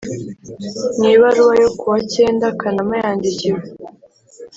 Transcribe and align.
mu 0.99 1.05
ibaruwa 1.15 1.53
yo 1.63 1.69
ku 1.77 1.83
wa 1.91 1.99
cyenda 2.13 2.47
kanama 2.59 2.93
yandikiwe 3.01 3.61